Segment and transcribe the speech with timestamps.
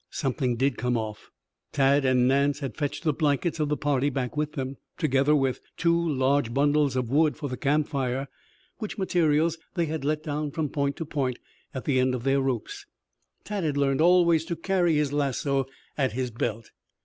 [0.09, 1.29] Something did come off.
[1.71, 5.61] Tad and Nance had fetched the blankets of the party back with them, together with
[5.77, 8.27] two large bundles of wood for the camp fire,
[8.79, 11.37] which materials they had let down from point to point
[11.71, 12.87] at the end of their ropes.
[13.43, 15.67] Tad had learned always to carry his lasso
[15.99, 16.71] at his belt.